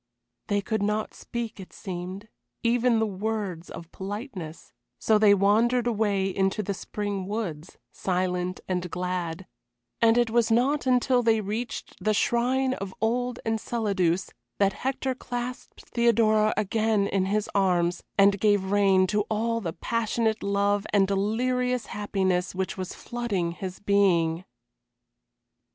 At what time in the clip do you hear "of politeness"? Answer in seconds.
3.69-4.73